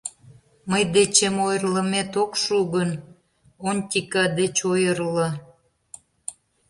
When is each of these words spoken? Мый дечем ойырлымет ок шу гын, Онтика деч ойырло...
Мый 0.69 0.83
дечем 0.93 1.35
ойырлымет 1.47 2.11
ок 2.23 2.31
шу 2.43 2.57
гын, 2.75 2.89
Онтика 3.69 4.25
деч 4.39 4.55
ойырло... 4.71 5.27